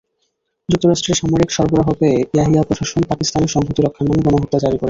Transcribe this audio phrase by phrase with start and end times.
[0.69, 4.79] যুক্তরাষ্ট্রের সামরিক সরবরাহ পেয়ে ইয়াহিয়া প্রশাসন পাকিস্তানের সংহতি রক্ষার নামে গণহত্যা জারি রাখে।